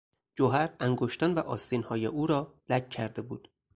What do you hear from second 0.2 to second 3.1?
جوهر انگشتان و آستینهای او را لک